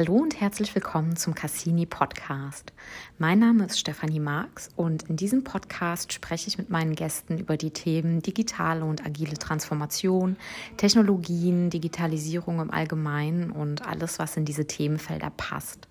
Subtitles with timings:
[0.00, 2.72] Hallo und herzlich willkommen zum Cassini Podcast.
[3.18, 7.58] Mein Name ist Stefanie Marx und in diesem Podcast spreche ich mit meinen Gästen über
[7.58, 10.38] die Themen digitale und agile Transformation,
[10.78, 15.86] Technologien, Digitalisierung im Allgemeinen und alles, was in diese Themenfelder passt.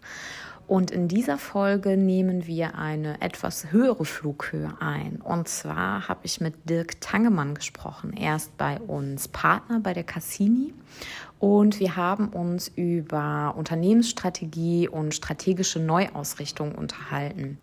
[0.66, 5.20] Und in dieser Folge nehmen wir eine etwas höhere Flughöhe ein.
[5.20, 8.14] Und zwar habe ich mit Dirk Tangemann gesprochen.
[8.14, 10.73] Er ist bei uns Partner bei der Cassini
[11.40, 17.59] und wir haben uns über Unternehmensstrategie und strategische Neuausrichtung unterhalten.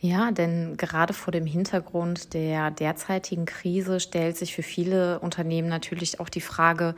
[0.00, 6.20] Ja, denn gerade vor dem Hintergrund der derzeitigen Krise stellt sich für viele Unternehmen natürlich
[6.20, 6.94] auch die Frage,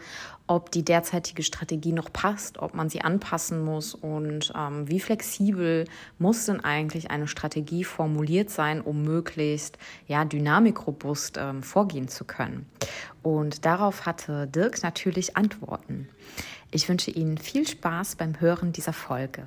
[0.47, 5.87] ob die derzeitige Strategie noch passt, ob man sie anpassen muss und ähm, wie flexibel
[6.19, 12.67] muss denn eigentlich eine Strategie formuliert sein, um möglichst ja, dynamikrobust ähm, vorgehen zu können.
[13.23, 16.09] Und darauf hatte Dirk natürlich Antworten.
[16.71, 19.47] Ich wünsche Ihnen viel Spaß beim Hören dieser Folge.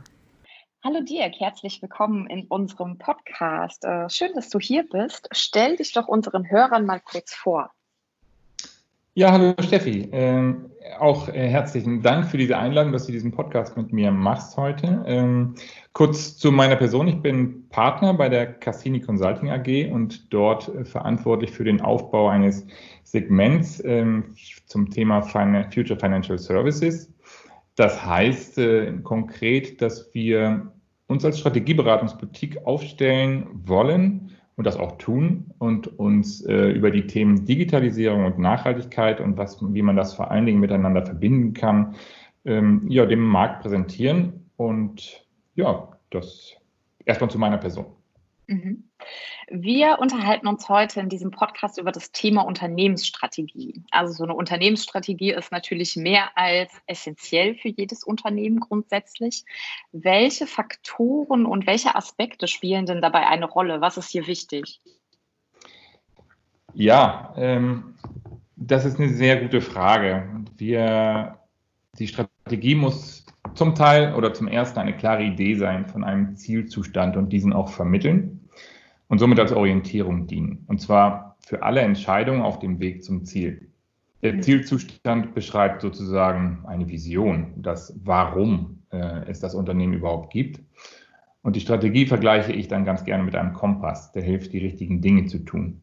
[0.86, 3.86] Hallo Dirk, herzlich willkommen in unserem Podcast.
[3.86, 5.30] Äh, schön, dass du hier bist.
[5.32, 7.72] Stell dich doch unseren Hörern mal kurz vor.
[9.14, 10.10] Ja, hallo Steffi.
[10.12, 14.58] Ähm, auch äh, herzlichen Dank für diese Einladung, dass du diesen Podcast mit mir machst
[14.58, 15.06] heute.
[15.08, 15.56] Ähm,
[15.94, 17.08] kurz zu meiner Person.
[17.08, 22.28] Ich bin Partner bei der Cassini Consulting AG und dort äh, verantwortlich für den Aufbau
[22.28, 22.68] eines
[23.04, 27.10] Segments ähm, zum Thema Future Financial Services.
[27.76, 30.73] Das heißt äh, konkret, dass wir
[31.14, 37.46] uns als Strategieberatungsboutique aufstellen wollen und das auch tun und uns äh, über die Themen
[37.46, 41.96] Digitalisierung und Nachhaltigkeit und was, wie man das vor allen Dingen miteinander verbinden kann,
[42.46, 44.50] ähm, ja, dem Markt präsentieren.
[44.58, 45.24] Und
[45.56, 46.54] ja, das
[47.06, 47.86] erstmal zu meiner Person.
[48.48, 48.90] Mhm.
[49.50, 53.84] Wir unterhalten uns heute in diesem Podcast über das Thema Unternehmensstrategie.
[53.92, 59.46] Also so eine Unternehmensstrategie ist natürlich mehr als essentiell für jedes Unternehmen grundsätzlich.
[59.92, 63.82] Welche Faktoren und welche Aspekte spielen denn dabei eine Rolle?
[63.82, 64.82] Was ist hier wichtig?
[66.74, 67.96] Ja, ähm,
[68.56, 70.28] das ist eine sehr gute Frage.
[70.58, 71.40] Wir,
[72.00, 73.23] die Strategie muss
[73.56, 77.70] zum Teil oder zum ersten eine klare Idee sein von einem Zielzustand und diesen auch
[77.70, 78.50] vermitteln
[79.08, 80.66] und somit als Orientierung dienen.
[80.68, 83.70] Und zwar für alle Entscheidungen auf dem Weg zum Ziel.
[84.22, 90.62] Der Zielzustand beschreibt sozusagen eine Vision, das Warum äh, es das Unternehmen überhaupt gibt.
[91.42, 95.02] Und die Strategie vergleiche ich dann ganz gerne mit einem Kompass, der hilft, die richtigen
[95.02, 95.82] Dinge zu tun.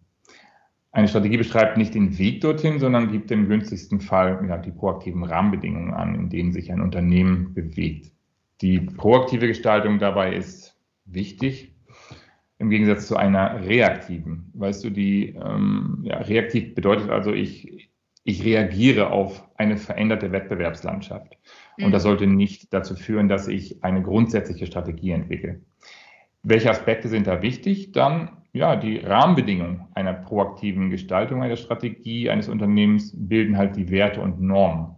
[0.92, 5.22] Eine Strategie beschreibt nicht den Weg dorthin, sondern gibt im günstigsten Fall ja, die proaktiven
[5.22, 8.12] Rahmenbedingungen an, in denen sich ein Unternehmen bewegt.
[8.60, 11.74] Die proaktive Gestaltung dabei ist wichtig,
[12.58, 14.50] im Gegensatz zu einer reaktiven.
[14.54, 17.90] Weißt du, die ähm, ja, reaktiv bedeutet also, ich,
[18.24, 21.38] ich reagiere auf eine veränderte Wettbewerbslandschaft.
[21.78, 21.86] Mhm.
[21.86, 25.60] Und das sollte nicht dazu führen, dass ich eine grundsätzliche Strategie entwickle.
[26.42, 27.92] Welche Aspekte sind da wichtig?
[27.92, 34.20] Dann ja, die Rahmenbedingungen einer proaktiven Gestaltung einer Strategie eines Unternehmens bilden halt die Werte
[34.20, 34.96] und Normen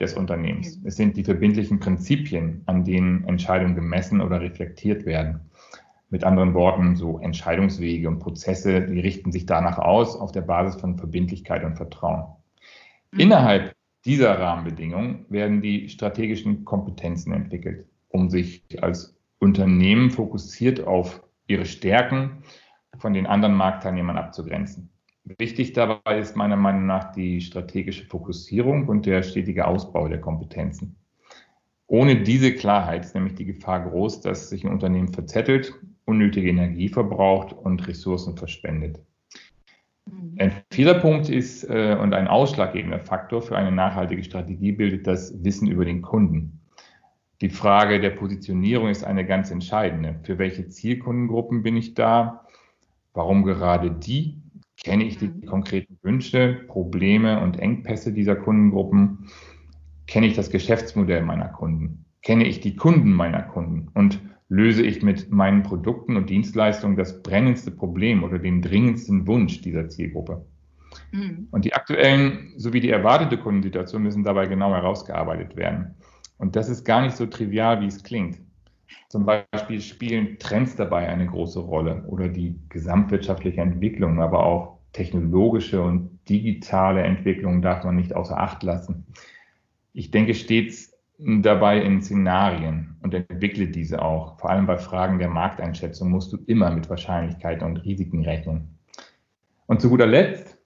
[0.00, 0.80] des Unternehmens.
[0.84, 5.40] Es sind die verbindlichen Prinzipien, an denen Entscheidungen gemessen oder reflektiert werden.
[6.10, 10.80] Mit anderen Worten, so Entscheidungswege und Prozesse, die richten sich danach aus, auf der Basis
[10.80, 12.24] von Verbindlichkeit und Vertrauen.
[13.12, 13.20] Mhm.
[13.20, 21.66] Innerhalb dieser Rahmenbedingungen werden die strategischen Kompetenzen entwickelt, um sich als Unternehmen fokussiert auf ihre
[21.66, 22.42] Stärken
[22.96, 24.90] von den anderen Marktteilnehmern abzugrenzen.
[25.38, 30.96] Wichtig dabei ist meiner Meinung nach die strategische Fokussierung und der stetige Ausbau der Kompetenzen.
[31.86, 35.74] Ohne diese Klarheit ist nämlich die Gefahr groß, dass sich ein Unternehmen verzettelt
[36.08, 38.98] unnötige Energie verbraucht und Ressourcen verschwendet.
[40.06, 40.34] Mhm.
[40.38, 45.68] Ein Fehlerpunkt ist äh, und ein ausschlaggebender Faktor für eine nachhaltige Strategie bildet das Wissen
[45.68, 46.60] über den Kunden.
[47.42, 50.18] Die Frage der Positionierung ist eine ganz entscheidende.
[50.24, 52.46] Für welche Zielkundengruppen bin ich da?
[53.18, 54.40] Warum gerade die?
[54.84, 55.44] Kenne ich die mhm.
[55.44, 59.26] konkreten Wünsche, Probleme und Engpässe dieser Kundengruppen?
[60.06, 62.04] Kenne ich das Geschäftsmodell meiner Kunden?
[62.22, 63.88] Kenne ich die Kunden meiner Kunden?
[63.94, 69.62] Und löse ich mit meinen Produkten und Dienstleistungen das brennendste Problem oder den dringendsten Wunsch
[69.62, 70.46] dieser Zielgruppe.
[71.10, 71.48] Mhm.
[71.50, 75.96] Und die aktuellen sowie die erwartete Kundensituation müssen dabei genau herausgearbeitet werden.
[76.36, 78.38] Und das ist gar nicht so trivial, wie es klingt.
[79.08, 85.82] Zum Beispiel spielen Trends dabei eine große Rolle oder die gesamtwirtschaftliche Entwicklung, aber auch technologische
[85.82, 89.06] und digitale Entwicklung darf man nicht außer Acht lassen.
[89.92, 94.38] Ich denke stets dabei in Szenarien und entwickle diese auch.
[94.38, 98.78] Vor allem bei Fragen der Markteinschätzung musst du immer mit Wahrscheinlichkeiten und Risiken rechnen.
[99.66, 100.56] Und zu guter Letzt,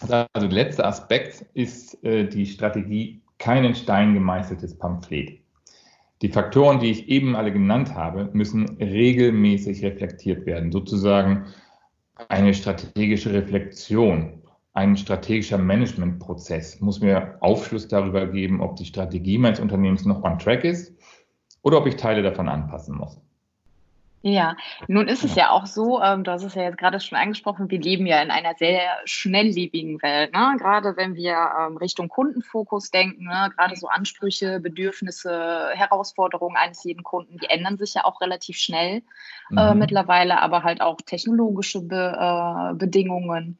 [0.00, 5.39] also der letzte Aspekt ist äh, die Strategie kein in Stein gemeißeltes Pamphlet.
[6.22, 11.46] Die Faktoren, die ich eben alle genannt habe, müssen regelmäßig reflektiert werden, sozusagen
[12.28, 19.60] eine strategische Reflexion, ein strategischer Managementprozess muss mir Aufschluss darüber geben, ob die Strategie meines
[19.60, 20.94] Unternehmens noch on track ist
[21.62, 23.20] oder ob ich Teile davon anpassen muss.
[24.22, 24.54] Ja,
[24.86, 27.70] nun ist es ja auch so, ähm, du hast es ja jetzt gerade schon angesprochen,
[27.70, 30.34] wir leben ja in einer sehr schnelllebigen Welt.
[30.34, 30.56] Ne?
[30.58, 33.50] Gerade wenn wir ähm, Richtung Kundenfokus denken, ne?
[33.56, 39.02] gerade so Ansprüche, Bedürfnisse, Herausforderungen eines jeden Kunden, die ändern sich ja auch relativ schnell
[39.56, 39.78] äh, mhm.
[39.78, 43.58] mittlerweile, aber halt auch technologische Be äh, Bedingungen.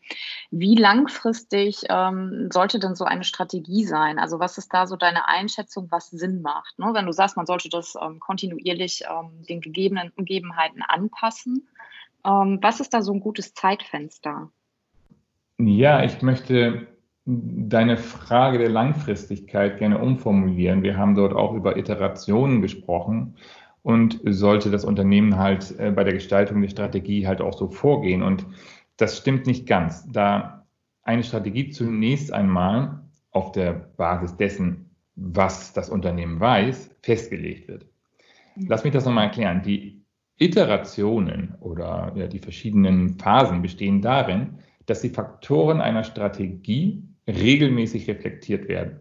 [0.51, 4.19] Wie langfristig ähm, sollte denn so eine Strategie sein?
[4.19, 6.79] Also was ist da so deine Einschätzung, was Sinn macht?
[6.79, 6.91] Ne?
[6.93, 11.69] Wenn du sagst, man sollte das ähm, kontinuierlich ähm, den gegebenen Umgebungen Gegebenheiten anpassen.
[12.25, 14.50] Ähm, was ist da so ein gutes Zeitfenster?
[15.58, 16.88] Ja, ich möchte
[17.26, 20.82] deine Frage der Langfristigkeit gerne umformulieren.
[20.82, 23.37] Wir haben dort auch über Iterationen gesprochen
[23.82, 28.23] und sollte das Unternehmen halt äh, bei der Gestaltung der Strategie halt auch so vorgehen.
[28.23, 28.46] Und
[28.96, 30.67] das stimmt nicht ganz, da
[31.03, 33.00] eine Strategie zunächst einmal
[33.31, 37.87] auf der Basis dessen, was das Unternehmen weiß, festgelegt wird.
[38.56, 39.62] Lass mich das nochmal erklären.
[39.62, 40.00] Die
[40.41, 48.67] Iterationen oder ja, die verschiedenen Phasen bestehen darin, dass die Faktoren einer Strategie regelmäßig reflektiert
[48.67, 49.01] werden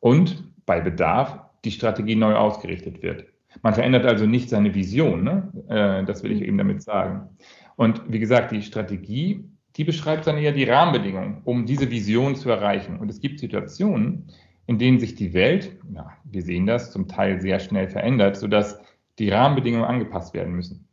[0.00, 3.24] und bei Bedarf die Strategie neu ausgerichtet wird.
[3.62, 5.50] Man verändert also nicht seine Vision, ne?
[5.68, 7.30] äh, das will ich eben damit sagen.
[7.76, 9.44] Und wie gesagt, die Strategie,
[9.76, 12.98] die beschreibt dann eher die Rahmenbedingungen, um diese Vision zu erreichen.
[12.98, 14.28] Und es gibt Situationen,
[14.66, 18.78] in denen sich die Welt, ja, wir sehen das, zum Teil sehr schnell verändert, sodass
[19.20, 20.88] die Rahmenbedingungen angepasst werden müssen.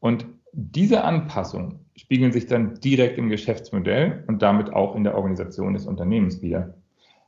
[0.00, 5.74] Und diese Anpassungen spiegeln sich dann direkt im Geschäftsmodell und damit auch in der Organisation
[5.74, 6.74] des Unternehmens wieder.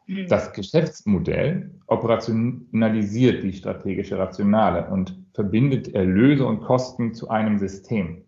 [0.06, 0.28] Mhm.
[0.28, 8.22] Das Geschäftsmodell operationalisiert die strategische Rationale und verbindet Erlöse und Kosten zu einem System.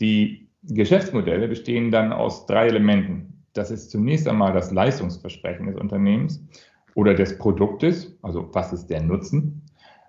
[0.00, 3.44] Die Geschäftsmodelle bestehen dann aus drei Elementen.
[3.52, 6.44] Das ist zunächst einmal das Leistungsversprechen des Unternehmens
[6.94, 9.62] oder des Produktes, also was ist der Nutzen.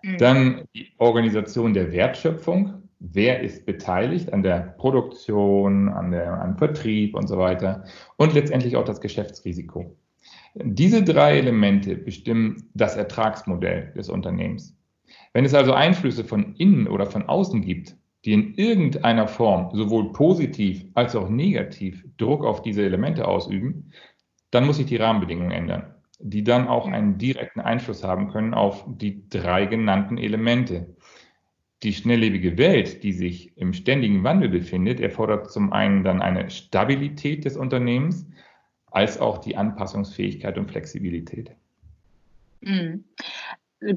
[0.03, 0.17] Mhm.
[0.17, 2.83] Dann die Organisation der Wertschöpfung.
[2.99, 7.83] Wer ist beteiligt an der Produktion, an der, am Vertrieb und so weiter.
[8.17, 9.97] Und letztendlich auch das Geschäftsrisiko.
[10.55, 14.77] Diese drei Elemente bestimmen das Ertragsmodell des Unternehmens.
[15.33, 17.95] Wenn es also Einflüsse von innen oder von außen gibt,
[18.25, 23.91] die in irgendeiner Form sowohl positiv als auch negativ Druck auf diese Elemente ausüben,
[24.51, 28.85] dann muss sich die Rahmenbedingungen ändern die dann auch einen direkten Einfluss haben können auf
[28.87, 30.95] die drei genannten Elemente.
[31.83, 37.43] Die schnelllebige Welt, die sich im ständigen Wandel befindet, erfordert zum einen dann eine Stabilität
[37.45, 38.27] des Unternehmens
[38.91, 41.51] als auch die Anpassungsfähigkeit und Flexibilität.
[42.61, 43.05] Mhm.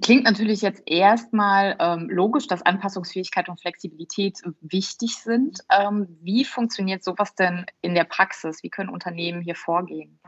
[0.00, 5.60] Klingt natürlich jetzt erstmal ähm, logisch, dass Anpassungsfähigkeit und Flexibilität wichtig sind.
[5.70, 8.62] Ähm, wie funktioniert sowas denn in der Praxis?
[8.62, 10.18] Wie können Unternehmen hier vorgehen?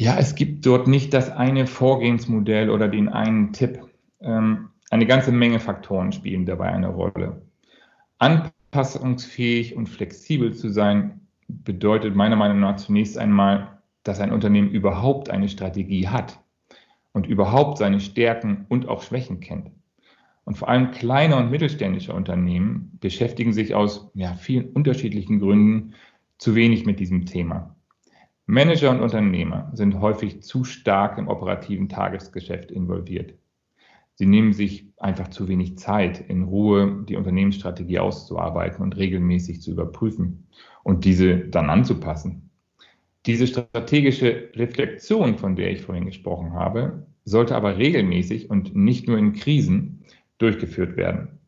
[0.00, 3.80] Ja, es gibt dort nicht das eine Vorgehensmodell oder den einen Tipp.
[4.20, 7.42] Ähm, eine ganze Menge Faktoren spielen dabei eine Rolle.
[8.18, 15.30] Anpassungsfähig und flexibel zu sein bedeutet meiner Meinung nach zunächst einmal, dass ein Unternehmen überhaupt
[15.30, 16.38] eine Strategie hat
[17.10, 19.72] und überhaupt seine Stärken und auch Schwächen kennt.
[20.44, 25.94] Und vor allem kleine und mittelständische Unternehmen beschäftigen sich aus ja, vielen unterschiedlichen Gründen
[26.38, 27.74] zu wenig mit diesem Thema.
[28.50, 33.34] Manager und Unternehmer sind häufig zu stark im operativen Tagesgeschäft involviert.
[34.14, 39.72] Sie nehmen sich einfach zu wenig Zeit, in Ruhe die Unternehmensstrategie auszuarbeiten und regelmäßig zu
[39.72, 40.46] überprüfen
[40.82, 42.48] und diese dann anzupassen.
[43.26, 49.18] Diese strategische Reflexion, von der ich vorhin gesprochen habe, sollte aber regelmäßig und nicht nur
[49.18, 50.04] in Krisen
[50.38, 51.38] durchgeführt werden,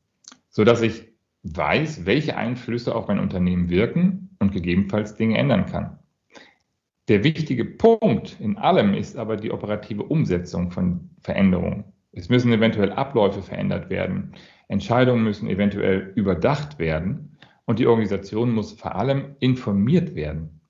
[0.51, 1.09] sodass ich
[1.45, 6.00] weiß, welche Einflüsse auf mein Unternehmen wirken und gegebenenfalls Dinge ändern kann.
[7.11, 11.83] Der wichtige Punkt in allem ist aber die operative Umsetzung von Veränderungen.
[12.13, 14.33] Es müssen eventuell Abläufe verändert werden.
[14.69, 17.37] Entscheidungen müssen eventuell überdacht werden.
[17.65, 20.61] Und die Organisation muss vor allem informiert werden.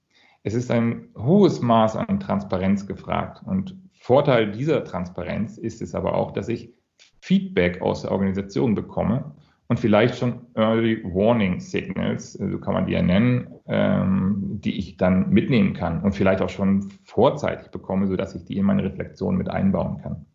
[0.42, 3.42] Es ist ein hohes Maß an Transparenz gefragt.
[3.44, 6.72] Und Vorteil dieser Transparenz ist es aber auch, dass ich
[7.20, 9.34] Feedback aus der Organisation bekomme
[9.70, 14.96] und vielleicht schon Early Warning Signals, so kann man die ja nennen, ähm, die ich
[14.96, 19.36] dann mitnehmen kann und vielleicht auch schon vorzeitig bekomme, sodass ich die in meine Reflexion
[19.36, 20.26] mit einbauen kann.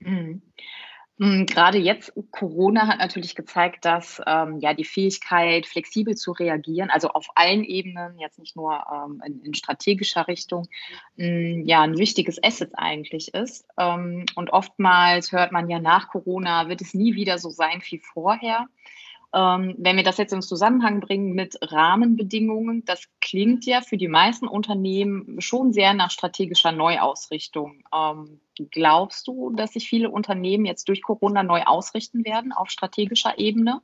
[0.00, 0.42] Mhm.
[1.20, 6.90] Hm, gerade jetzt, Corona hat natürlich gezeigt, dass ähm, ja die Fähigkeit, flexibel zu reagieren,
[6.90, 10.68] also auf allen Ebenen, jetzt nicht nur ähm, in, in, strategischer Richtung,
[11.16, 13.66] mh, hm, ja ein wichtiges Asset eigentlich ist.
[13.76, 17.98] Ähm, und oftmals hört man ja nach Corona, wird es nie wieder so sein wie
[17.98, 18.68] vorher.
[19.34, 24.08] Ähm, wenn wir das jetzt in Zusammenhang bringen mit Rahmenbedingungen, das klingt ja für die
[24.08, 27.84] meisten Unternehmen schon sehr nach strategischer Neuausrichtung.
[27.94, 33.38] Ähm, glaubst du, dass sich viele Unternehmen jetzt durch Corona neu ausrichten werden auf strategischer
[33.38, 33.82] Ebene?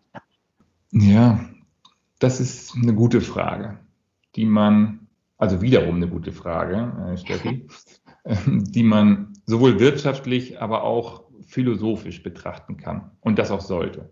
[0.92, 1.44] Ja,
[2.18, 3.78] das ist eine gute Frage,
[4.36, 7.66] die man, also wiederum eine gute Frage, äh, Steffi,
[8.46, 14.10] die man sowohl wirtschaftlich, aber auch philosophisch betrachten kann und das auch sollte.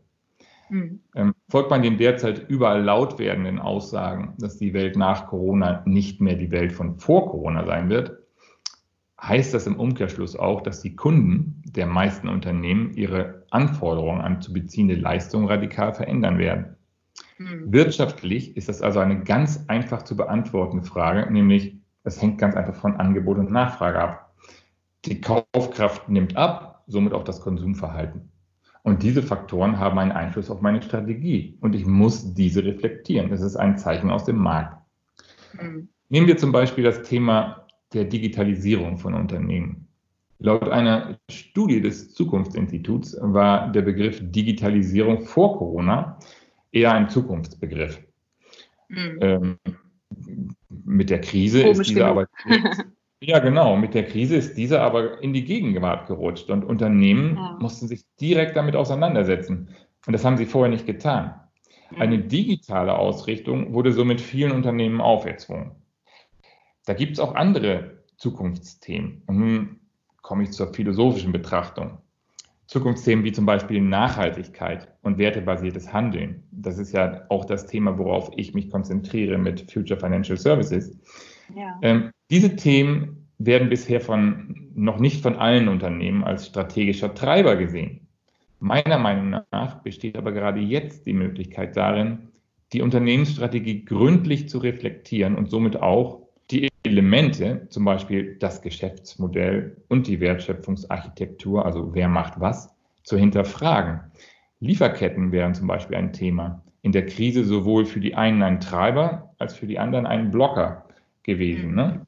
[0.72, 1.00] Mhm.
[1.14, 6.22] Ähm, folgt man den derzeit überall laut werdenden Aussagen, dass die Welt nach Corona nicht
[6.22, 8.16] mehr die Welt von vor Corona sein wird,
[9.20, 14.54] heißt das im Umkehrschluss auch, dass die Kunden der meisten Unternehmen ihre Anforderungen an zu
[14.54, 16.76] beziehende Leistungen radikal verändern werden.
[17.36, 17.70] Mhm.
[17.70, 22.74] Wirtschaftlich ist das also eine ganz einfach zu beantwortende Frage, nämlich es hängt ganz einfach
[22.74, 24.34] von Angebot und Nachfrage ab.
[25.04, 28.31] Die Kaufkraft nimmt ab, somit auch das Konsumverhalten.
[28.82, 33.30] Und diese Faktoren haben einen Einfluss auf meine Strategie und ich muss diese reflektieren.
[33.30, 34.82] Das ist ein Zeichen aus dem Markt.
[35.60, 35.88] Mhm.
[36.08, 39.86] Nehmen wir zum Beispiel das Thema der Digitalisierung von Unternehmen.
[40.38, 46.18] Laut einer Studie des Zukunftsinstituts war der Begriff Digitalisierung vor Corona
[46.72, 48.00] eher ein Zukunftsbegriff.
[48.88, 49.18] Mhm.
[49.20, 49.58] Ähm,
[50.68, 52.26] mit der Krise Komisch ist dieser aber
[53.24, 53.76] Ja, genau.
[53.76, 57.56] Mit der Krise ist diese aber in die Gegenwart gerutscht und Unternehmen ja.
[57.60, 59.68] mussten sich direkt damit auseinandersetzen.
[60.06, 61.34] Und das haben sie vorher nicht getan.
[61.96, 65.72] Eine digitale Ausrichtung wurde somit vielen Unternehmen auferzwungen.
[66.84, 69.22] Da gibt es auch andere Zukunftsthemen.
[69.26, 69.80] Und nun
[70.22, 71.98] komme ich zur philosophischen Betrachtung.
[72.66, 76.42] Zukunftsthemen wie zum Beispiel Nachhaltigkeit und wertebasiertes Handeln.
[76.50, 80.98] Das ist ja auch das Thema, worauf ich mich konzentriere mit Future Financial Services.
[81.82, 88.06] Ähm, diese Themen werden bisher von, noch nicht von allen Unternehmen als strategischer Treiber gesehen.
[88.60, 92.28] Meiner Meinung nach besteht aber gerade jetzt die Möglichkeit darin,
[92.72, 100.06] die Unternehmensstrategie gründlich zu reflektieren und somit auch die Elemente, zum Beispiel das Geschäftsmodell und
[100.06, 104.00] die Wertschöpfungsarchitektur, also wer macht was, zu hinterfragen.
[104.60, 106.62] Lieferketten wären zum Beispiel ein Thema.
[106.82, 110.86] In der Krise sowohl für die einen ein Treiber als für die anderen ein Blocker
[111.22, 111.74] gewesen.
[111.74, 112.06] Ne?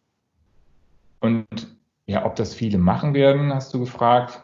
[1.21, 1.47] Und
[2.07, 4.43] ja, ob das viele machen werden, hast du gefragt.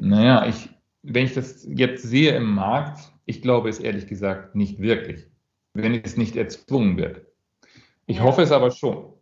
[0.00, 0.68] Naja, ich,
[1.02, 5.26] wenn ich das jetzt sehe im Markt, ich glaube es ehrlich gesagt nicht wirklich,
[5.72, 7.22] wenn es nicht erzwungen wird.
[8.06, 9.14] Ich hoffe es aber schon.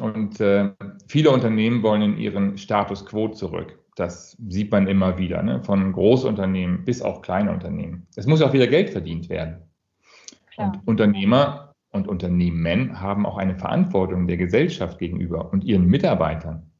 [0.00, 0.70] Und äh,
[1.08, 3.78] viele Unternehmen wollen in ihren Status quo zurück.
[3.96, 5.62] Das sieht man immer wieder, ne?
[5.64, 8.06] von Großunternehmen bis auch kleine Unternehmen.
[8.14, 9.62] Es muss auch wieder Geld verdient werden.
[10.52, 10.68] Klar.
[10.68, 16.70] Und Unternehmer und Unternehmen haben auch eine Verantwortung der Gesellschaft gegenüber und ihren Mitarbeitern.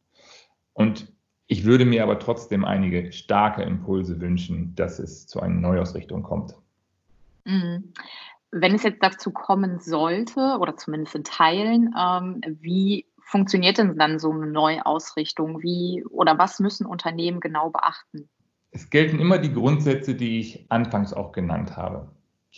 [0.72, 1.12] Und
[1.46, 6.54] ich würde mir aber trotzdem einige starke Impulse wünschen, dass es zu einer Neuausrichtung kommt.
[7.44, 7.94] Mhm.
[8.50, 14.18] Wenn es jetzt dazu kommen sollte, oder zumindest in Teilen, ähm, wie funktioniert denn dann
[14.18, 15.62] so eine Neuausrichtung?
[15.62, 18.28] Wie oder was müssen Unternehmen genau beachten?
[18.70, 22.10] Es gelten immer die Grundsätze, die ich anfangs auch genannt habe.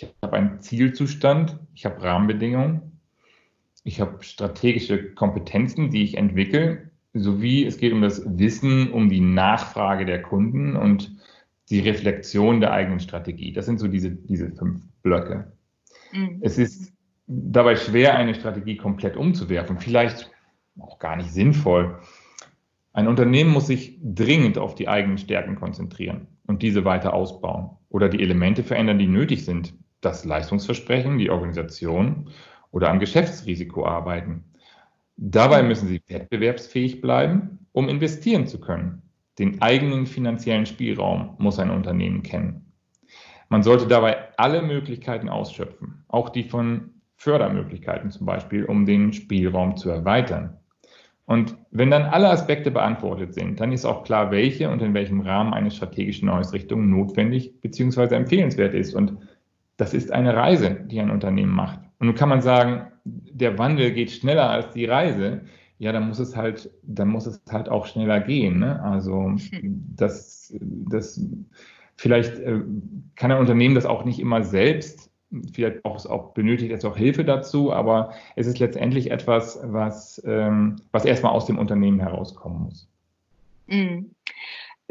[0.03, 3.01] Ich habe einen Zielzustand, ich habe Rahmenbedingungen,
[3.85, 9.21] ich habe strategische Kompetenzen, die ich entwickle, sowie es geht um das Wissen, um die
[9.21, 11.17] Nachfrage der Kunden und
[11.69, 13.53] die Reflexion der eigenen Strategie.
[13.53, 15.53] Das sind so diese, diese fünf Blöcke.
[16.13, 16.39] Mhm.
[16.41, 16.93] Es ist
[17.27, 20.31] dabei schwer, eine Strategie komplett umzuwerfen, vielleicht
[20.79, 21.99] auch gar nicht sinnvoll.
[22.93, 28.09] Ein Unternehmen muss sich dringend auf die eigenen Stärken konzentrieren und diese weiter ausbauen oder
[28.09, 32.31] die Elemente verändern, die nötig sind, das Leistungsversprechen, die Organisation
[32.71, 34.45] oder am Geschäftsrisiko arbeiten.
[35.17, 39.03] Dabei müssen sie wettbewerbsfähig bleiben, um investieren zu können.
[39.39, 42.73] Den eigenen finanziellen Spielraum muss ein Unternehmen kennen.
[43.49, 49.77] Man sollte dabei alle Möglichkeiten ausschöpfen, auch die von Fördermöglichkeiten zum Beispiel, um den Spielraum
[49.77, 50.57] zu erweitern.
[51.27, 55.21] Und wenn dann alle Aspekte beantwortet sind, dann ist auch klar, welche und in welchem
[55.21, 58.15] Rahmen eine strategische Neuausrichtung notwendig bzw.
[58.15, 58.95] empfehlenswert ist.
[58.95, 59.17] Und
[59.81, 61.81] das ist eine Reise, die ein Unternehmen macht.
[61.99, 65.41] Und nun kann man sagen, der Wandel geht schneller als die Reise.
[65.79, 68.59] Ja, dann muss es halt, dann muss es halt auch schneller gehen.
[68.59, 68.83] Ne?
[68.83, 71.25] Also das, das
[71.97, 72.61] vielleicht äh,
[73.17, 75.11] kann ein Unternehmen das auch nicht immer selbst.
[75.55, 80.21] Vielleicht auch, es auch benötigt es auch Hilfe dazu, aber es ist letztendlich etwas, was,
[80.27, 82.89] ähm, was erstmal aus dem Unternehmen herauskommen muss.
[83.69, 84.11] Mhm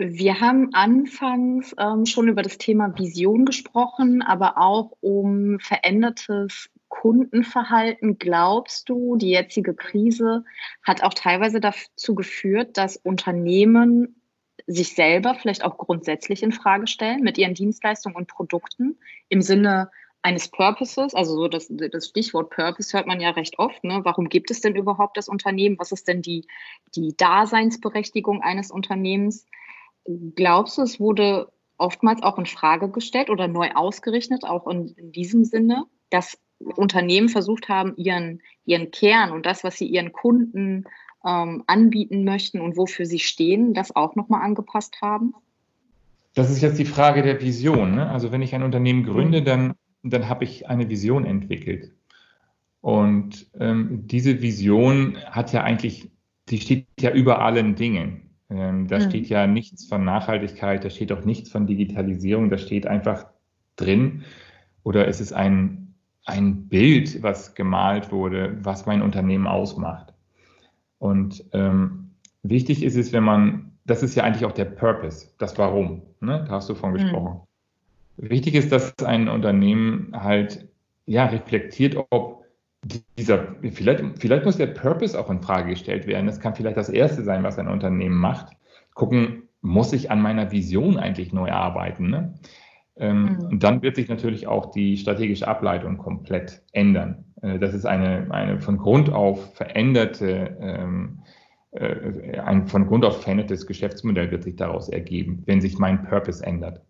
[0.02, 8.18] Wir haben anfangs ähm, schon über das Thema Vision gesprochen, aber auch um verändertes Kundenverhalten.
[8.18, 10.46] Glaubst du, die jetzige Krise
[10.84, 14.22] hat auch teilweise dazu geführt, dass Unternehmen
[14.68, 19.92] sich selber vielleicht auch grundsätzlich in Frage stellen mit ihren Dienstleistungen und Produkten im Sinne
[20.22, 23.84] eines Purposes, also so das, das Stichwort Purpose hört man ja recht oft.
[23.84, 24.00] Ne?
[24.04, 25.78] Warum gibt es denn überhaupt das Unternehmen?
[25.78, 26.48] Was ist denn die,
[26.96, 29.46] die Daseinsberechtigung eines Unternehmens?
[30.36, 35.12] Glaubst du, es wurde oftmals auch in Frage gestellt oder neu ausgerichtet, auch in, in
[35.12, 40.86] diesem Sinne, dass Unternehmen versucht haben, ihren, ihren Kern und das, was sie ihren Kunden
[41.26, 45.34] ähm, anbieten möchten und wofür sie stehen, das auch nochmal angepasst haben?
[46.34, 47.96] Das ist jetzt die Frage der Vision.
[47.96, 48.10] Ne?
[48.10, 51.94] Also wenn ich ein Unternehmen gründe, dann, dann habe ich eine Vision entwickelt.
[52.82, 56.12] Und ähm, diese Vision hat ja eigentlich,
[56.50, 58.29] die steht ja über allen Dingen.
[58.50, 59.04] Ähm, da mhm.
[59.04, 63.28] steht ja nichts von Nachhaltigkeit, da steht auch nichts von Digitalisierung, da steht einfach
[63.76, 64.24] drin
[64.84, 65.94] oder es ist ein,
[66.26, 70.14] ein Bild, was gemalt wurde, was mein Unternehmen ausmacht.
[70.98, 72.12] Und ähm,
[72.44, 76.46] wichtig ist es, wenn man, das ist ja eigentlich auch der Purpose, das Warum, ne?
[76.48, 76.96] da hast du von mhm.
[76.96, 77.42] gesprochen.
[78.18, 78.30] Mhm.
[78.30, 80.68] Wichtig ist, dass ein Unternehmen halt
[81.06, 82.46] ja reflektiert, ob
[82.84, 86.28] dieser, vielleicht, vielleicht muss der Purpose auch in Frage gestellt werden.
[86.28, 88.54] Das kann vielleicht das Erste sein, was ein Unternehmen macht.
[88.94, 92.10] Gucken, muss ich an meiner Vision eigentlich neu arbeiten?
[92.10, 92.34] Ne?
[92.98, 93.46] Ähm, mhm.
[93.48, 97.26] Und dann wird sich natürlich auch die strategische Ableitung komplett ändern.
[97.42, 101.20] Äh, das ist eine, eine von Grund auf veränderte, ähm,
[101.72, 106.46] äh, ein von Grund auf verändertes Geschäftsmodell wird sich daraus ergeben, wenn sich mein Purpose
[106.46, 106.82] ändert.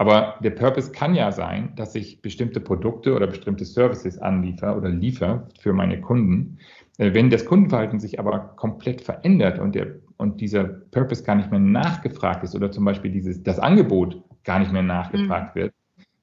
[0.00, 4.88] Aber der Purpose kann ja sein, dass ich bestimmte Produkte oder bestimmte Services anliefer oder
[4.88, 6.56] liefere für meine Kunden.
[6.96, 11.50] Äh, wenn das Kundenverhalten sich aber komplett verändert und, der, und dieser Purpose gar nicht
[11.50, 15.60] mehr nachgefragt ist oder zum Beispiel dieses, das Angebot gar nicht mehr nachgefragt mhm.
[15.60, 15.74] wird,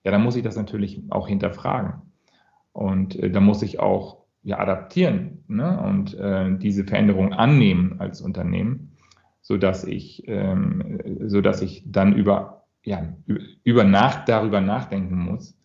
[0.03, 2.01] ja, dann muss ich das natürlich auch hinterfragen.
[2.73, 5.79] Und äh, da muss ich auch ja, adaptieren ne?
[5.83, 8.97] und äh, diese Veränderung annehmen als Unternehmen,
[9.43, 13.13] sodass ich, ähm, sodass ich dann über ja,
[13.63, 15.57] über nach, darüber nachdenken muss.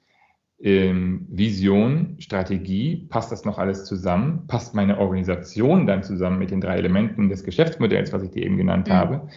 [0.62, 4.46] Ähm, Vision, Strategie, passt das noch alles zusammen?
[4.46, 8.56] Passt meine Organisation dann zusammen mit den drei Elementen des Geschäftsmodells, was ich dir eben
[8.56, 8.92] genannt mhm.
[8.92, 9.28] habe?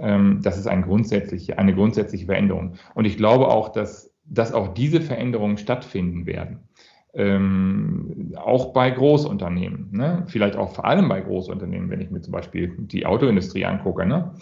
[0.00, 2.74] Ähm, das ist ein grundsätzliche, eine grundsätzliche Veränderung.
[2.94, 6.68] Und ich glaube auch, dass, dass auch diese Veränderungen stattfinden werden.
[7.14, 10.24] Ähm, auch bei Großunternehmen, ne?
[10.26, 14.04] vielleicht auch vor allem bei Großunternehmen, wenn ich mir zum Beispiel die Autoindustrie angucke.
[14.04, 14.32] Ne?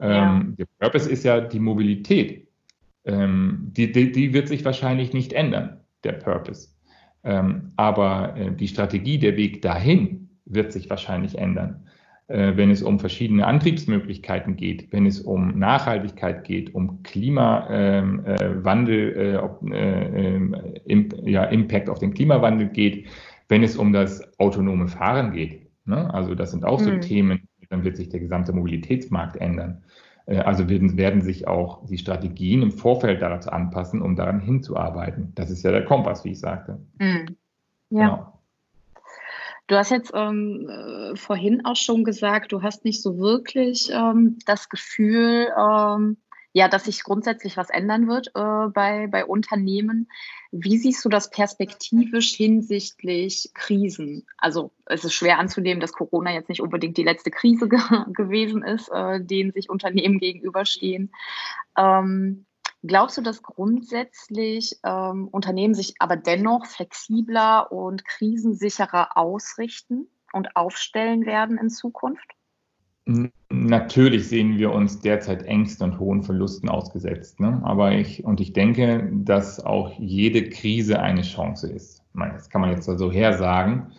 [0.00, 0.36] Ja.
[0.36, 2.48] Ähm, der Purpose ist ja die Mobilität.
[3.04, 6.68] Ähm, die, die, die, wird sich wahrscheinlich nicht ändern, der Purpose.
[7.24, 11.88] Ähm, aber äh, die Strategie, der Weg dahin wird sich wahrscheinlich ändern.
[12.28, 19.36] Äh, wenn es um verschiedene Antriebsmöglichkeiten geht, wenn es um Nachhaltigkeit geht, um Klimawandel, äh,
[19.74, 23.06] äh, äh, im, ja, Impact auf den Klimawandel geht,
[23.48, 25.70] wenn es um das autonome Fahren geht.
[25.86, 26.12] Ne?
[26.12, 27.00] Also das sind auch so mhm.
[27.00, 29.82] Themen, dann wird sich der gesamte Mobilitätsmarkt ändern.
[30.26, 35.32] Äh, also werden, werden sich auch die Strategien im Vorfeld dazu anpassen, um daran hinzuarbeiten.
[35.34, 36.78] Das ist ja der Kompass, wie ich sagte.
[36.98, 37.36] Mhm.
[37.90, 38.08] Ja.
[38.08, 38.32] Genau.
[39.66, 44.38] Du hast jetzt ähm, äh, vorhin auch schon gesagt, du hast nicht so wirklich ähm,
[44.46, 46.16] das Gefühl, ähm,
[46.54, 50.08] ja, dass sich grundsätzlich was ändern wird äh, bei, bei Unternehmen.
[50.50, 54.26] Wie siehst du das perspektivisch hinsichtlich Krisen?
[54.38, 57.78] Also es ist schwer anzunehmen, dass Corona jetzt nicht unbedingt die letzte Krise ge
[58.12, 61.12] gewesen ist, äh, denen sich Unternehmen gegenüberstehen.
[61.76, 62.46] Ähm,
[62.82, 71.26] glaubst du, dass grundsätzlich ähm, Unternehmen sich aber dennoch flexibler und krisensicherer ausrichten und aufstellen
[71.26, 72.37] werden in Zukunft?
[73.48, 77.40] Natürlich sehen wir uns derzeit Ängsten und hohen Verlusten ausgesetzt.
[77.40, 77.60] Ne?
[77.64, 82.04] Aber ich, und ich denke, dass auch jede Krise eine Chance ist.
[82.12, 83.92] Das kann man jetzt so also hersagen,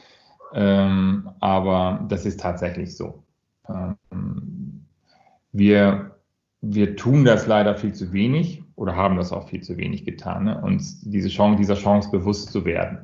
[0.54, 3.24] ähm, aber das ist tatsächlich so.
[3.68, 4.86] Ähm,
[5.52, 6.16] wir,
[6.62, 10.44] wir tun das leider viel zu wenig oder haben das auch viel zu wenig getan,
[10.44, 10.62] ne?
[10.62, 13.00] uns diese Chance, dieser Chance bewusst zu werden.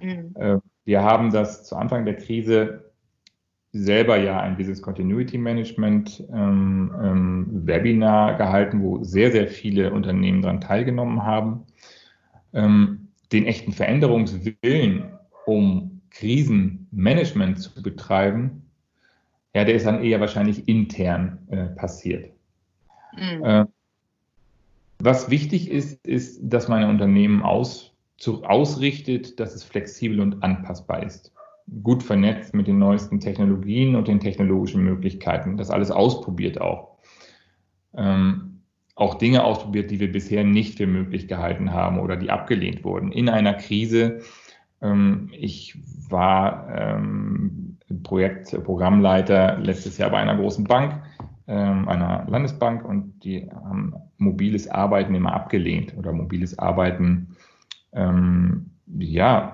[0.00, 0.34] Mhm.
[0.36, 2.92] Äh, wir haben das zu Anfang der Krise
[3.74, 10.42] selber ja ein Business Continuity Management ähm, ähm, Webinar gehalten, wo sehr, sehr viele Unternehmen
[10.42, 11.66] daran teilgenommen haben.
[12.52, 15.10] Ähm, den echten Veränderungswillen,
[15.44, 18.62] um Krisenmanagement zu betreiben,
[19.54, 22.30] ja, der ist dann eher wahrscheinlich intern äh, passiert.
[23.16, 23.44] Mhm.
[23.44, 23.66] Äh,
[25.00, 30.44] was wichtig ist, ist, dass man ein Unternehmen aus, zu, ausrichtet, dass es flexibel und
[30.44, 31.33] anpassbar ist
[31.82, 35.56] gut vernetzt mit den neuesten Technologien und den technologischen Möglichkeiten.
[35.56, 36.98] Das alles ausprobiert auch.
[37.96, 38.54] ähm,
[38.96, 43.10] auch Dinge ausprobiert, die wir bisher nicht für möglich gehalten haben oder die abgelehnt wurden.
[43.10, 44.20] In einer Krise,
[44.80, 45.76] ähm, ich
[46.08, 51.02] war ähm, Projekt, Programmleiter letztes Jahr bei einer großen Bank,
[51.48, 57.36] ähm, einer Landesbank und die haben mobiles Arbeiten immer abgelehnt oder mobiles Arbeiten,
[57.92, 59.53] ähm, ja,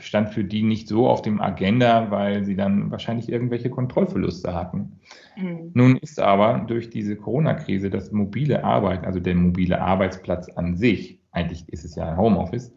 [0.00, 4.98] stand für die nicht so auf dem Agenda, weil sie dann wahrscheinlich irgendwelche Kontrollverluste hatten.
[5.36, 5.70] Mhm.
[5.74, 11.20] Nun ist aber durch diese Corona-Krise das mobile Arbeiten, also der mobile Arbeitsplatz an sich,
[11.32, 12.72] eigentlich ist es ja ein Homeoffice,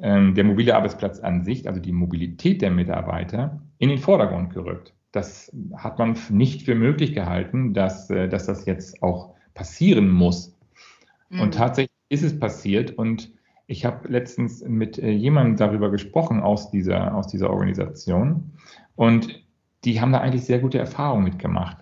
[0.00, 4.94] ähm, der mobile Arbeitsplatz an sich, also die Mobilität der Mitarbeiter, in den Vordergrund gerückt.
[5.12, 10.56] Das hat man nicht für möglich gehalten, dass, äh, dass das jetzt auch passieren muss.
[11.28, 11.40] Mhm.
[11.40, 13.32] Und tatsächlich ist es passiert und
[13.72, 18.52] ich habe letztens mit äh, jemandem darüber gesprochen aus dieser, aus dieser Organisation
[18.96, 19.42] und
[19.84, 21.78] die haben da eigentlich sehr gute Erfahrungen mitgemacht.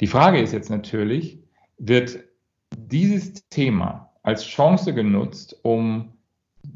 [0.00, 1.38] Die Frage ist jetzt natürlich,
[1.78, 2.18] wird
[2.76, 6.12] dieses Thema als Chance genutzt, um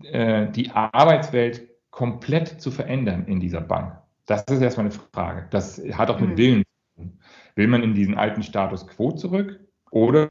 [0.05, 3.99] äh, die Arbeitswelt komplett zu verändern in dieser Bank?
[4.27, 5.49] Das ist erstmal eine Frage.
[5.51, 6.37] Das hat auch mit mhm.
[6.37, 7.19] Willen zu tun.
[7.57, 10.31] Will man in diesen alten Status quo zurück oder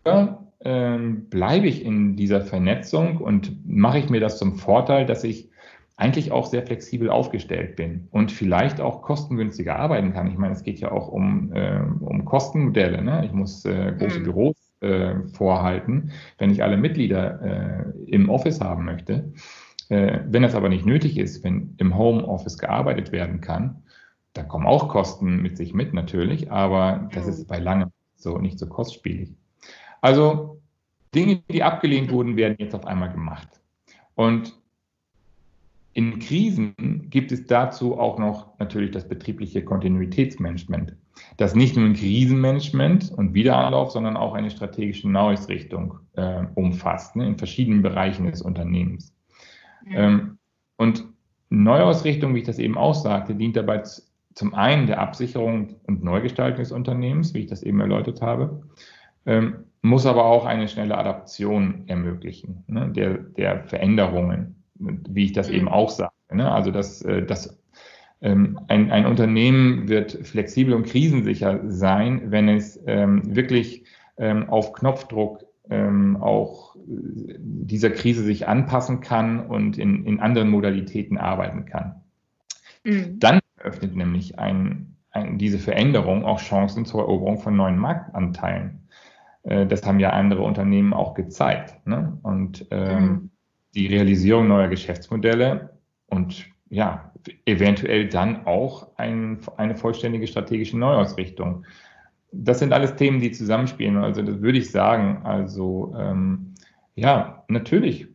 [0.63, 5.49] ähm, bleibe ich in dieser Vernetzung und mache ich mir das zum Vorteil, dass ich
[5.95, 10.27] eigentlich auch sehr flexibel aufgestellt bin und vielleicht auch kostengünstiger arbeiten kann.
[10.27, 13.01] Ich meine, es geht ja auch um, äh, um Kostenmodelle.
[13.01, 13.25] Ne?
[13.25, 14.23] Ich muss äh, große mhm.
[14.23, 19.31] Büros äh, vorhalten, wenn ich alle Mitglieder äh, im Office haben möchte.
[19.89, 23.83] Äh, wenn das aber nicht nötig ist, wenn im Homeoffice gearbeitet werden kann,
[24.33, 28.57] dann kommen auch Kosten mit sich mit natürlich, aber das ist bei langem so nicht
[28.57, 29.35] so kostspielig.
[30.03, 30.59] Also
[31.15, 33.47] Dinge, die abgelehnt wurden, werden jetzt auf einmal gemacht.
[34.15, 34.53] Und
[35.93, 40.97] in Krisen gibt es dazu auch noch natürlich das betriebliche Kontinuitätsmanagement,
[41.37, 47.25] das nicht nur ein Krisenmanagement und Wiederanlauf, sondern auch eine strategische Neuausrichtung äh, umfasst, ne,
[47.25, 49.15] in verschiedenen Bereichen des Unternehmens.
[49.87, 50.37] Ähm,
[50.75, 51.07] und
[51.49, 53.83] Neuausrichtung, wie ich das eben auch sagte, dient dabei
[54.33, 58.63] zum einen der Absicherung und Neugestaltung des Unternehmens, wie ich das eben erläutert habe,
[59.25, 65.49] ähm, muss aber auch eine schnelle Adaption ermöglichen, ne, der, der Veränderungen, wie ich das
[65.49, 66.13] eben auch sage.
[66.31, 66.49] Ne?
[66.49, 67.61] Also, dass, äh, dass
[68.21, 73.83] ähm, ein, ein Unternehmen wird flexibel und krisensicher sein, wenn es ähm, wirklich
[74.17, 80.49] ähm, auf Knopfdruck ähm, auch äh, dieser Krise sich anpassen kann und in, in anderen
[80.49, 82.01] Modalitäten arbeiten kann.
[82.85, 83.19] Mhm.
[83.19, 88.82] Dann eröffnet nämlich ein, ein, diese Veränderung auch Chancen zur Eroberung von neuen Marktanteilen.
[89.43, 91.85] Äh, das haben ja andere Unternehmen auch gezeigt.
[91.85, 92.17] Ne?
[92.23, 93.29] Und ähm, mhm.
[93.75, 95.77] die Realisierung neuer Geschäftsmodelle
[96.07, 97.11] und ja,
[97.45, 101.65] eventuell dann auch ein, eine vollständige strategische Neuausrichtung.
[102.31, 103.97] Das sind alles Themen, die zusammenspielen.
[103.97, 105.21] Also das würde ich sagen.
[105.23, 106.55] Also ähm,
[106.95, 108.07] ja, natürlich.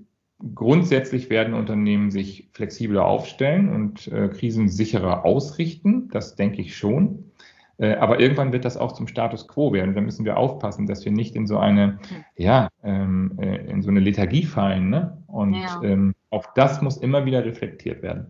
[0.54, 6.08] Grundsätzlich werden Unternehmen sich flexibler aufstellen und äh, krisensicherer ausrichten.
[6.08, 7.32] Das denke ich schon.
[7.78, 9.94] Äh, aber irgendwann wird das auch zum Status quo werden.
[9.94, 12.24] Da müssen wir aufpassen, dass wir nicht in so eine, hm.
[12.36, 14.90] ja, ähm, äh, in so eine Lethargie fallen.
[14.90, 15.22] Ne?
[15.28, 15.80] Und ja.
[15.82, 18.26] ähm, auch das muss immer wieder reflektiert werden.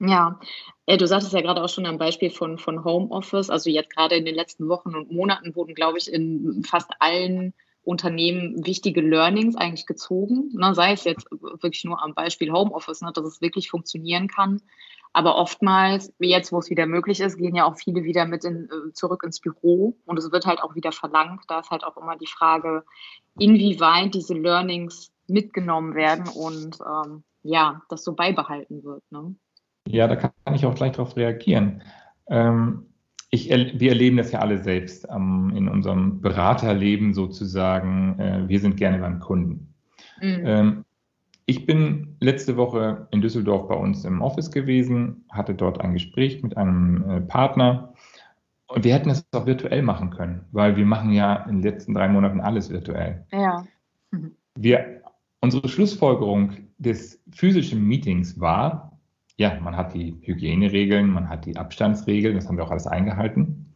[0.00, 0.38] Ja,
[0.86, 3.50] äh, du sagtest ja gerade auch schon am Beispiel von, von Homeoffice.
[3.50, 7.52] Also jetzt gerade in den letzten Wochen und Monaten wurden, glaube ich, in fast allen
[7.82, 10.50] Unternehmen wichtige Learnings eigentlich gezogen.
[10.52, 10.74] Ne?
[10.74, 13.10] Sei es jetzt wirklich nur am Beispiel Homeoffice, ne?
[13.12, 14.62] dass es wirklich funktionieren kann.
[15.12, 18.64] Aber oftmals, jetzt, wo es wieder möglich ist, gehen ja auch viele wieder mit in,
[18.64, 21.42] äh, zurück ins Büro und es wird halt auch wieder verlangt.
[21.48, 22.84] Da ist halt auch immer die Frage,
[23.38, 29.02] inwieweit diese Learnings mitgenommen werden und ähm, ja, das so beibehalten wird.
[29.10, 29.34] Ne?
[29.86, 31.82] Ja, da kann ich auch gleich darauf reagieren.
[32.28, 32.86] Ähm,
[33.30, 38.18] ich, wir erleben das ja alle selbst ähm, in unserem Beraterleben sozusagen.
[38.18, 39.74] Äh, wir sind gerne beim Kunden.
[40.20, 40.84] Mhm.
[41.50, 46.42] Ich bin letzte Woche in Düsseldorf bei uns im Office gewesen, hatte dort ein Gespräch
[46.42, 47.94] mit einem äh, Partner
[48.66, 51.94] und wir hätten es auch virtuell machen können, weil wir machen ja in den letzten
[51.94, 53.24] drei Monaten alles virtuell.
[53.32, 53.64] Ja.
[54.10, 54.32] Mhm.
[54.56, 55.00] Wir,
[55.40, 58.98] unsere Schlussfolgerung des physischen Meetings war,
[59.38, 63.72] ja, man hat die Hygieneregeln, man hat die Abstandsregeln, das haben wir auch alles eingehalten.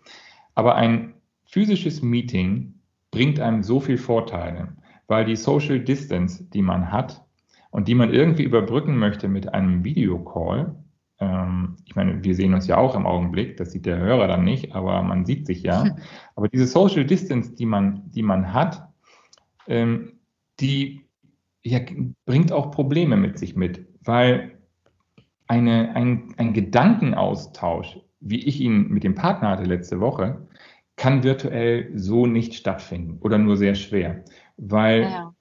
[0.55, 1.15] Aber ein
[1.47, 2.75] physisches Meeting
[3.11, 7.25] bringt einem so viel Vorteile, weil die Social Distance, die man hat,
[7.73, 10.77] und die man irgendwie überbrücken möchte mit einem Videocall,
[11.19, 14.45] ähm, ich meine, wir sehen uns ja auch im Augenblick, das sieht der Hörer dann
[14.45, 15.97] nicht, aber man sieht sich ja.
[16.37, 18.89] Aber diese Social Distance, die man, die man hat,
[19.67, 20.21] ähm,
[20.61, 21.07] die
[21.65, 21.81] ja,
[22.27, 24.59] bringt auch Probleme mit sich mit, weil
[25.47, 30.47] eine, ein, ein Gedankenaustausch, wie ich ihn mit dem Partner hatte letzte Woche,
[30.97, 34.25] kann virtuell so nicht stattfinden oder nur sehr schwer,
[34.59, 35.35] weil ja.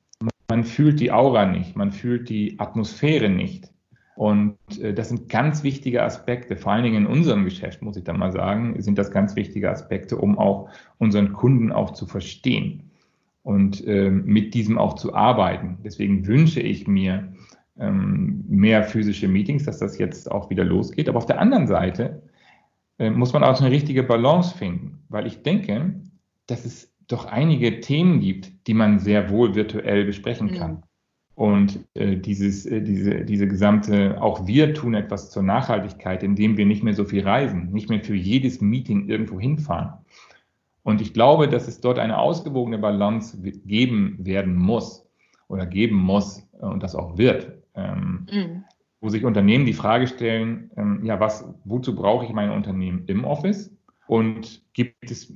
[0.51, 3.71] Man fühlt die Aura nicht, man fühlt die Atmosphäre nicht.
[4.17, 8.03] Und äh, das sind ganz wichtige Aspekte, vor allen Dingen in unserem Geschäft, muss ich
[8.03, 12.91] da mal sagen, sind das ganz wichtige Aspekte, um auch unseren Kunden auch zu verstehen
[13.43, 15.77] und äh, mit diesem auch zu arbeiten.
[15.85, 17.33] Deswegen wünsche ich mir
[17.79, 21.07] ähm, mehr physische Meetings, dass das jetzt auch wieder losgeht.
[21.07, 22.23] Aber auf der anderen Seite
[22.99, 25.95] äh, muss man auch eine richtige Balance finden, weil ich denke,
[26.47, 30.71] dass es doch einige Themen gibt, die man sehr wohl virtuell besprechen kann.
[30.71, 30.83] Mhm.
[31.35, 36.65] Und äh, dieses, äh, diese, diese gesamte, auch wir tun etwas zur Nachhaltigkeit, indem wir
[36.65, 39.93] nicht mehr so viel reisen, nicht mehr für jedes Meeting irgendwo hinfahren.
[40.83, 45.07] Und ich glaube, dass es dort eine ausgewogene Balance geben werden muss
[45.47, 48.63] oder geben muss und das auch wird, ähm, mhm.
[48.99, 53.23] wo sich Unternehmen die Frage stellen, ähm, ja, was, wozu brauche ich mein Unternehmen im
[53.25, 53.75] Office?
[54.07, 55.33] Und gibt es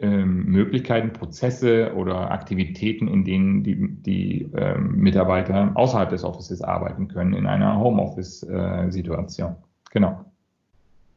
[0.00, 7.08] ähm, Möglichkeiten, Prozesse oder Aktivitäten, in denen die, die ähm, Mitarbeiter außerhalb des Offices arbeiten
[7.08, 9.56] können, in einer Homeoffice-Situation.
[9.90, 10.24] Genau.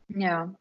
[0.10, 0.54] Ja,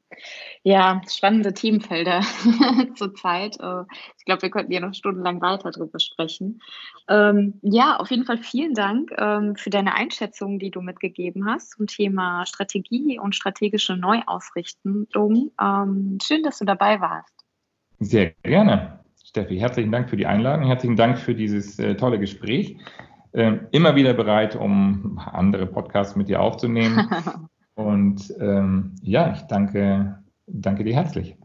[0.63, 2.21] ja, spannende Themenfelder
[2.95, 3.59] zurzeit.
[3.61, 3.83] Äh,
[4.17, 6.63] ich glaube, wir könnten ja noch stundenlang weiter darüber sprechen.
[7.09, 11.73] Ähm, ja, auf jeden Fall vielen Dank ähm, für deine Einschätzung, die du mitgegeben hast
[11.73, 15.51] zum Thema Strategie und strategische Neuausrichtung.
[15.61, 17.42] Ähm, schön, dass du dabei warst.
[18.03, 19.59] Sehr gerne, Steffi.
[19.59, 20.67] Herzlichen Dank für die Einladung.
[20.67, 22.77] Herzlichen Dank für dieses äh, tolle Gespräch.
[23.33, 27.09] Ähm, immer wieder bereit, um andere Podcasts mit dir aufzunehmen.
[27.75, 31.37] Und ähm, ja, ich danke, danke dir herzlich.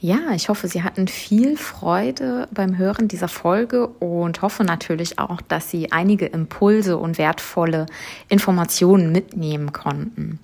[0.00, 5.40] Ja, ich hoffe, Sie hatten viel Freude beim Hören dieser Folge und hoffe natürlich auch,
[5.40, 7.86] dass Sie einige Impulse und wertvolle
[8.28, 10.38] Informationen mitnehmen konnten.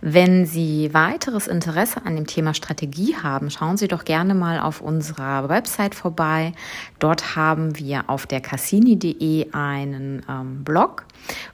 [0.00, 4.80] Wenn Sie weiteres Interesse an dem Thema Strategie haben, schauen Sie doch gerne mal auf
[4.80, 6.52] unserer Website vorbei.
[6.98, 11.04] Dort haben wir auf der cassini.de einen ähm, Blog,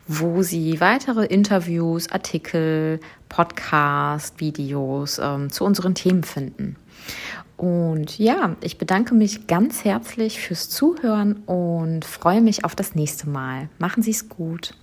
[0.07, 6.77] wo Sie weitere Interviews, Artikel, Podcast, Videos ähm, zu unseren Themen finden.
[7.57, 13.29] Und ja, ich bedanke mich ganz herzlich fürs Zuhören und freue mich auf das nächste
[13.29, 13.69] Mal.
[13.79, 14.75] Machen Sie es gut.